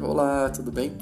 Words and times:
Olá, 0.00 0.48
tudo 0.48 0.72
bem? 0.72 0.92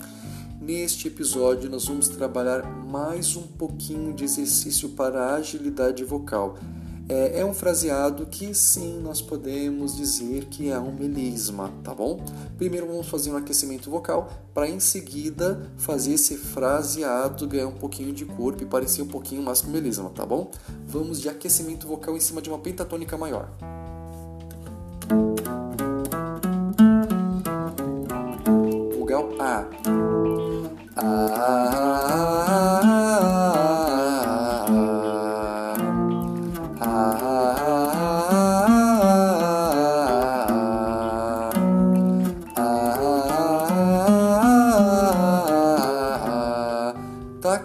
Neste 0.60 1.06
episódio, 1.06 1.70
nós 1.70 1.86
vamos 1.86 2.08
trabalhar 2.08 2.64
mais 2.84 3.36
um 3.36 3.42
pouquinho 3.42 4.12
de 4.12 4.24
exercício 4.24 4.88
para 4.88 5.34
agilidade 5.34 6.02
vocal. 6.02 6.58
É, 7.12 7.40
é, 7.40 7.44
um 7.44 7.52
fraseado 7.52 8.24
que 8.24 8.54
sim, 8.54 8.98
nós 9.02 9.20
podemos 9.20 9.94
dizer 9.94 10.46
que 10.46 10.70
é 10.70 10.78
um 10.78 10.90
melisma, 10.90 11.70
tá 11.84 11.94
bom? 11.94 12.24
Primeiro 12.56 12.86
vamos 12.86 13.06
fazer 13.06 13.30
um 13.30 13.36
aquecimento 13.36 13.90
vocal 13.90 14.30
para 14.54 14.66
em 14.66 14.80
seguida 14.80 15.70
fazer 15.76 16.14
esse 16.14 16.38
fraseado 16.38 17.46
ganhar 17.46 17.66
um 17.66 17.72
pouquinho 17.72 18.14
de 18.14 18.24
corpo 18.24 18.62
e 18.62 18.66
parecer 18.66 19.02
um 19.02 19.08
pouquinho 19.08 19.42
mais 19.42 19.60
com 19.60 19.70
melisma, 19.70 20.08
tá 20.08 20.24
bom? 20.24 20.50
Vamos 20.86 21.20
de 21.20 21.28
aquecimento 21.28 21.86
vocal 21.86 22.16
em 22.16 22.20
cima 22.20 22.40
de 22.40 22.48
uma 22.48 22.58
pentatônica 22.58 23.18
maior. 23.18 23.50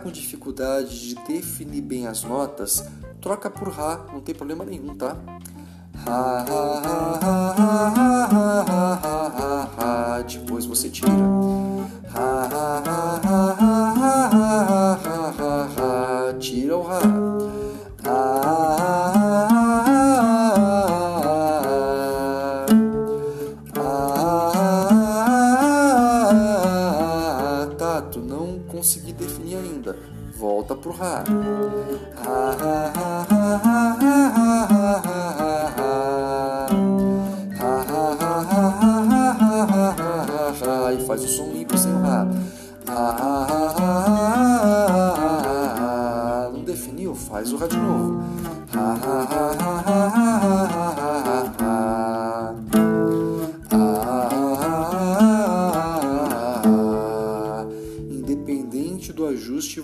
Com 0.07 0.11
dificuldade 0.11 1.09
de 1.09 1.15
definir 1.27 1.81
bem 1.81 2.07
as 2.07 2.23
notas? 2.23 2.81
Troca 3.19 3.49
por 3.49 3.67
Rá, 3.67 4.05
não 4.13 4.21
tem 4.21 4.33
problema 4.33 4.63
nenhum, 4.63 4.95
tá? 4.95 5.17
Depois 10.25 10.65
você 10.65 10.89
tira. 10.89 11.09
Tira 16.39 16.77
o 16.77 16.83
Rá. 16.83 17.46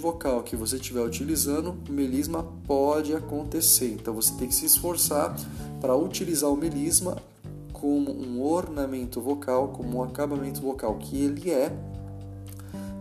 Vocal 0.04 0.44
que 0.44 0.56
você 0.56 0.76
estiver 0.76 1.02
utilizando, 1.02 1.76
melisma 1.90 2.44
pode 2.68 3.16
acontecer. 3.16 3.94
Então 3.94 4.14
você 4.14 4.34
tem 4.34 4.50
que 4.50 4.54
se 4.54 4.66
esforçar 4.66 5.34
para 5.80 5.96
utilizar 5.96 6.50
o 6.50 6.58
melisma 6.58 7.18
como 7.72 8.12
um 8.12 8.44
ornamento 8.44 9.22
vocal, 9.22 9.70
como 9.70 10.00
um 10.00 10.04
acabamento 10.04 10.62
vocal 10.62 10.98
que 10.98 11.22
ele 11.22 11.50
é, 11.50 11.72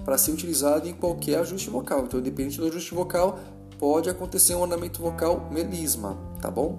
para 0.05 0.17
ser 0.17 0.31
utilizado 0.31 0.89
em 0.89 0.93
qualquer 0.93 1.41
ajuste 1.41 1.71
vocal. 1.71 2.05
Então, 2.05 2.21
independente 2.21 2.59
do 2.59 2.67
ajuste 2.67 2.95
vocal, 2.95 3.39
pode 3.79 4.09
acontecer 4.09 4.55
um 4.55 4.61
ornamento 4.61 5.03
vocal 5.03 5.49
melisma, 5.51 6.17
tá 6.41 6.51
bom? 6.51 6.79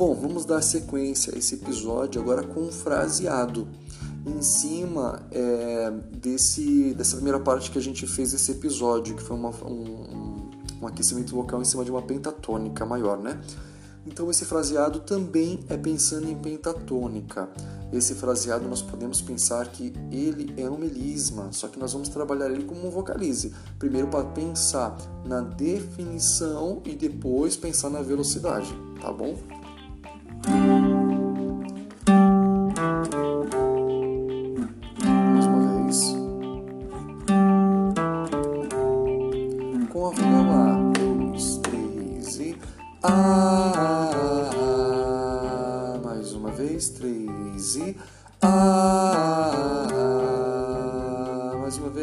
Bom, 0.00 0.14
vamos 0.14 0.46
dar 0.46 0.62
sequência 0.62 1.34
a 1.34 1.38
esse 1.38 1.56
episódio 1.56 2.22
agora 2.22 2.42
com 2.42 2.62
um 2.62 2.72
fraseado 2.72 3.68
em 4.26 4.40
cima 4.40 5.20
é, 5.30 5.90
desse, 6.10 6.94
dessa 6.94 7.16
primeira 7.16 7.38
parte 7.38 7.70
que 7.70 7.76
a 7.76 7.82
gente 7.82 8.06
fez 8.06 8.32
desse 8.32 8.50
episódio, 8.50 9.14
que 9.14 9.22
foi 9.22 9.36
uma, 9.36 9.50
um, 9.62 10.48
um 10.80 10.86
aquecimento 10.86 11.34
vocal 11.34 11.60
em 11.60 11.66
cima 11.66 11.84
de 11.84 11.90
uma 11.90 12.00
pentatônica 12.00 12.86
maior, 12.86 13.18
né? 13.18 13.42
Então 14.06 14.30
esse 14.30 14.46
fraseado 14.46 15.00
também 15.00 15.60
é 15.68 15.76
pensando 15.76 16.30
em 16.30 16.34
pentatônica. 16.34 17.50
Esse 17.92 18.14
fraseado 18.14 18.66
nós 18.66 18.80
podemos 18.80 19.20
pensar 19.20 19.68
que 19.68 19.92
ele 20.10 20.54
é 20.56 20.70
um 20.70 20.78
melisma, 20.78 21.52
só 21.52 21.68
que 21.68 21.78
nós 21.78 21.92
vamos 21.92 22.08
trabalhar 22.08 22.50
ele 22.50 22.64
como 22.64 22.86
um 22.86 22.90
vocalize. 22.90 23.52
Primeiro 23.78 24.08
para 24.08 24.24
pensar 24.24 24.96
na 25.26 25.42
definição 25.42 26.80
e 26.86 26.94
depois 26.94 27.54
pensar 27.54 27.90
na 27.90 28.00
velocidade, 28.00 28.74
tá 28.98 29.12
bom? 29.12 29.36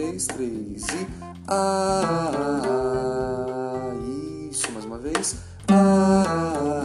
dois, 0.07 0.25
três 0.28 0.84
e. 0.84 1.07
Ah, 1.47 2.03
isso, 4.50 4.72
mais 4.72 4.85
uma 4.85 4.97
vez. 4.97 5.35
Ah, 5.69 6.77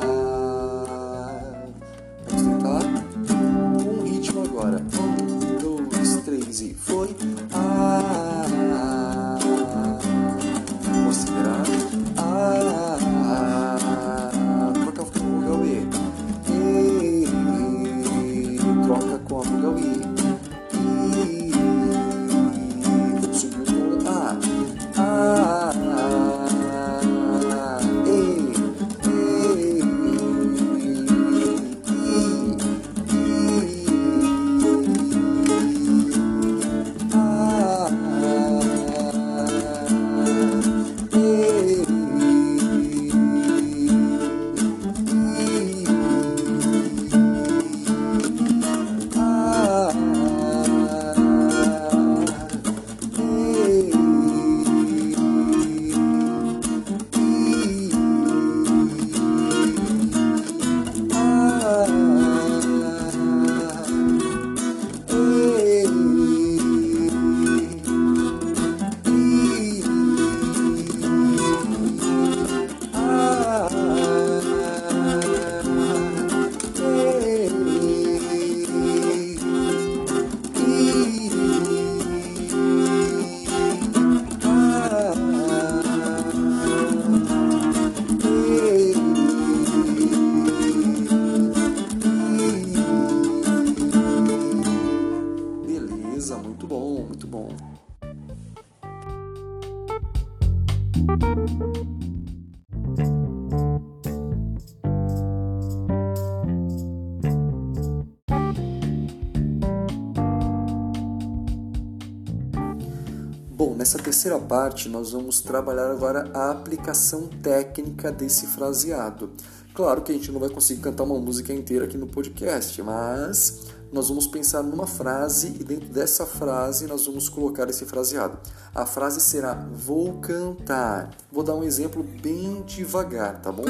nessa 113.93 114.03
terceira 114.03 114.39
parte 114.39 114.89
nós 114.89 115.13
vamos 115.13 115.43
trabalhar 115.43 115.91
agora 115.91 116.31
a 116.33 116.51
aplicação 116.51 117.27
técnica 117.27 118.11
desse 118.11 118.47
fraseado. 118.47 119.29
Claro 119.75 120.01
que 120.01 120.11
a 120.11 120.15
gente 120.15 120.33
não 120.33 120.41
vai 120.41 120.49
conseguir 120.49 120.81
cantar 120.81 121.03
uma 121.03 121.19
música 121.19 121.53
inteira 121.53 121.85
aqui 121.85 121.99
no 121.99 122.07
podcast, 122.07 122.83
mas 122.83 123.67
nós 123.93 124.09
vamos 124.09 124.27
pensar 124.27 124.63
numa 124.63 124.87
frase 124.87 125.49
e 125.61 125.65
dentro 125.65 125.91
dessa 125.91 126.25
frase 126.25 126.87
nós 126.87 127.07
vamos 127.07 127.29
colocar 127.29 127.69
esse 127.69 127.85
fraseado. 127.85 128.39
A 128.75 128.87
frase 128.87 129.21
será 129.21 129.53
vou 129.71 130.21
cantar. 130.21 131.11
Vou 131.31 131.45
dar 131.45 131.55
um 131.55 131.63
exemplo 131.63 132.03
bem 132.03 132.63
devagar, 132.63 133.43
tá 133.43 133.53
bom? 133.53 133.65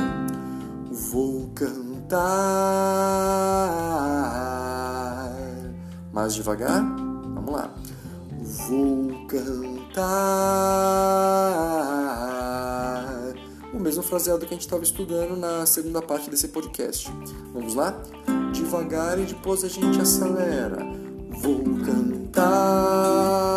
Vou 0.89 1.51
cantar. 1.53 2.23
Mais 6.13 6.33
devagar? 6.33 6.81
Vamos 7.35 7.53
lá. 7.53 7.75
Vou 8.53 9.27
cantar. 9.29 10.03
O 13.73 13.81
mesmo 13.81 14.03
fraseado 14.03 14.41
que 14.41 14.47
a 14.47 14.51
gente 14.51 14.61
estava 14.61 14.83
estudando 14.83 15.35
na 15.37 15.65
segunda 15.65 16.03
parte 16.03 16.29
desse 16.29 16.49
podcast. 16.49 17.11
Vamos 17.55 17.75
lá? 17.75 17.99
Devagar 18.53 19.19
e 19.19 19.25
depois 19.25 19.65
a 19.65 19.69
gente 19.69 19.99
acelera. 19.99 20.85
Vou 21.31 21.65
cantar. 21.83 23.52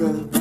Vou 0.00 0.39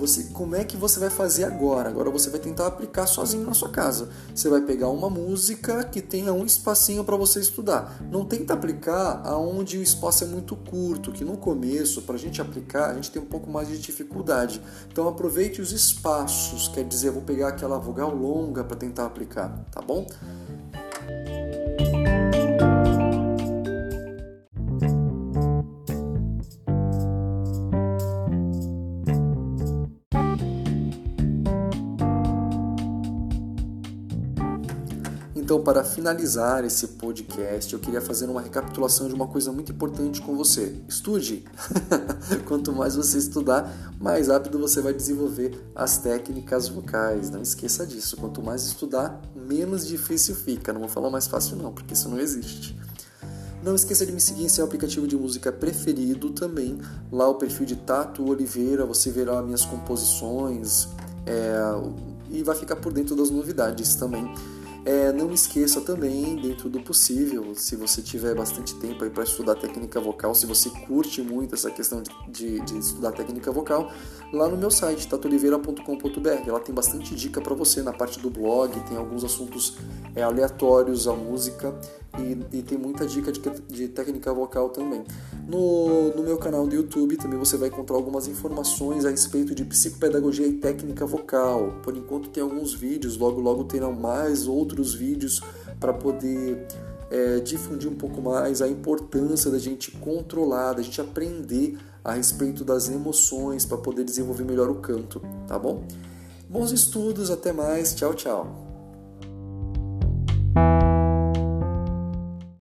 você, 0.00 0.24
como 0.32 0.56
é 0.56 0.64
que 0.64 0.78
você 0.78 0.98
vai 0.98 1.10
fazer 1.10 1.44
agora? 1.44 1.90
Agora 1.90 2.10
você 2.10 2.30
vai 2.30 2.40
tentar 2.40 2.66
aplicar 2.66 3.06
sozinho 3.06 3.44
na 3.44 3.52
sua 3.52 3.68
casa. 3.68 4.08
Você 4.34 4.48
vai 4.48 4.62
pegar 4.62 4.88
uma 4.88 5.10
música 5.10 5.84
que 5.84 6.00
tenha 6.00 6.32
um 6.32 6.44
espacinho 6.44 7.04
para 7.04 7.16
você 7.16 7.38
estudar. 7.38 8.00
Não 8.10 8.24
tenta 8.24 8.54
aplicar 8.54 9.20
aonde 9.24 9.76
o 9.76 9.82
espaço 9.82 10.24
é 10.24 10.26
muito 10.26 10.56
curto, 10.56 11.12
que 11.12 11.22
no 11.22 11.36
começo, 11.36 12.00
para 12.02 12.14
a 12.14 12.18
gente 12.18 12.40
aplicar, 12.40 12.90
a 12.90 12.94
gente 12.94 13.10
tem 13.10 13.20
um 13.20 13.26
pouco 13.26 13.50
mais 13.50 13.68
de 13.68 13.78
dificuldade. 13.78 14.62
Então 14.90 15.06
aproveite 15.06 15.60
os 15.60 15.70
espaços, 15.70 16.68
quer 16.68 16.84
dizer, 16.84 17.10
vou 17.10 17.22
pegar 17.22 17.48
aquela 17.48 17.78
vogal 17.78 18.14
longa 18.14 18.64
para 18.64 18.76
tentar 18.76 19.04
aplicar, 19.04 19.66
tá 19.70 19.82
bom? 19.82 20.06
Para 35.80 35.88
finalizar 35.88 36.62
esse 36.62 36.88
podcast, 36.88 37.72
eu 37.72 37.80
queria 37.80 38.02
fazer 38.02 38.26
uma 38.26 38.42
recapitulação 38.42 39.08
de 39.08 39.14
uma 39.14 39.26
coisa 39.26 39.50
muito 39.50 39.72
importante 39.72 40.20
com 40.20 40.36
você. 40.36 40.76
Estude! 40.86 41.42
Quanto 42.46 42.70
mais 42.70 42.96
você 42.96 43.16
estudar, 43.16 43.94
mais 43.98 44.28
rápido 44.28 44.58
você 44.58 44.82
vai 44.82 44.92
desenvolver 44.92 45.58
as 45.74 45.96
técnicas 45.96 46.68
vocais. 46.68 47.30
Não 47.30 47.40
esqueça 47.40 47.86
disso. 47.86 48.18
Quanto 48.18 48.42
mais 48.42 48.66
estudar, 48.66 49.22
menos 49.34 49.86
difícil 49.86 50.34
fica. 50.34 50.70
Não 50.70 50.80
vou 50.80 50.88
falar 50.88 51.08
mais 51.08 51.26
fácil, 51.26 51.56
não, 51.56 51.72
porque 51.72 51.94
isso 51.94 52.10
não 52.10 52.20
existe. 52.20 52.78
Não 53.62 53.74
esqueça 53.74 54.04
de 54.04 54.12
me 54.12 54.20
seguir 54.20 54.44
em 54.44 54.50
seu 54.50 54.66
aplicativo 54.66 55.06
de 55.06 55.16
música 55.16 55.50
preferido 55.50 56.28
também. 56.28 56.78
Lá 57.10 57.26
o 57.26 57.36
perfil 57.36 57.64
de 57.64 57.76
Tato 57.76 58.28
Oliveira, 58.28 58.84
você 58.84 59.10
verá 59.10 59.40
minhas 59.40 59.64
composições 59.64 60.88
é, 61.24 61.58
e 62.28 62.42
vai 62.42 62.54
ficar 62.54 62.76
por 62.76 62.92
dentro 62.92 63.16
das 63.16 63.30
novidades 63.30 63.94
também. 63.94 64.30
É, 64.84 65.12
não 65.12 65.30
esqueça 65.30 65.80
também, 65.80 66.36
dentro 66.36 66.70
do 66.70 66.80
possível, 66.80 67.54
se 67.54 67.76
você 67.76 68.00
tiver 68.00 68.34
bastante 68.34 68.74
tempo 68.76 69.04
aí 69.04 69.10
para 69.10 69.24
estudar 69.24 69.54
técnica 69.54 70.00
vocal, 70.00 70.34
se 70.34 70.46
você 70.46 70.70
curte 70.70 71.20
muito 71.20 71.54
essa 71.54 71.70
questão 71.70 72.02
de, 72.02 72.10
de, 72.28 72.60
de 72.60 72.78
estudar 72.78 73.12
técnica 73.12 73.52
vocal, 73.52 73.92
lá 74.32 74.48
no 74.48 74.56
meu 74.56 74.70
site, 74.70 75.06
tatoliveira.com.br. 75.06 76.50
Lá 76.50 76.60
tem 76.60 76.74
bastante 76.74 77.14
dica 77.14 77.40
para 77.42 77.54
você 77.54 77.82
na 77.82 77.92
parte 77.92 78.18
do 78.20 78.30
blog, 78.30 78.72
tem 78.88 78.96
alguns 78.96 79.22
assuntos 79.22 79.76
é, 80.14 80.22
aleatórios 80.22 81.06
à 81.06 81.12
música 81.12 81.74
e, 82.18 82.58
e, 82.58 82.62
tem 82.62 82.76
muita 82.76 83.06
dica 83.06 83.30
de, 83.30 83.40
de 83.68 83.88
técnica 83.88 84.32
vocal 84.32 84.70
também. 84.70 85.04
No, 85.46 86.14
no 86.14 86.22
meu 86.22 86.38
canal 86.38 86.66
do 86.66 86.74
YouTube 86.74 87.16
também 87.16 87.38
você 87.38 87.56
vai 87.56 87.68
encontrar 87.68 87.96
algumas 87.96 88.26
informações 88.26 89.04
a 89.04 89.10
respeito 89.10 89.54
de 89.54 89.64
psicopedagogia 89.64 90.46
e 90.46 90.54
técnica 90.54 91.06
vocal. 91.06 91.74
Por 91.82 91.96
enquanto 91.96 92.28
tem 92.28 92.42
alguns 92.42 92.74
vídeos, 92.74 93.16
logo 93.16 93.40
logo 93.40 93.64
terão 93.64 93.92
mais 93.92 94.46
outros 94.70 94.94
vídeos 94.94 95.40
para 95.78 95.92
poder 95.92 96.66
é, 97.10 97.40
difundir 97.40 97.90
um 97.90 97.94
pouco 97.94 98.22
mais 98.22 98.62
a 98.62 98.68
importância 98.68 99.50
da 99.50 99.58
gente 99.58 99.90
controlar, 99.90 100.74
da 100.74 100.82
gente 100.82 101.00
aprender 101.00 101.76
a 102.04 102.12
respeito 102.12 102.64
das 102.64 102.88
emoções 102.88 103.66
para 103.66 103.76
poder 103.76 104.04
desenvolver 104.04 104.44
melhor 104.44 104.70
o 104.70 104.76
canto, 104.76 105.20
tá 105.46 105.58
bom? 105.58 105.84
Bons 106.48 106.72
estudos, 106.72 107.30
até 107.30 107.52
mais, 107.52 107.94
tchau, 107.94 108.14
tchau. 108.14 108.69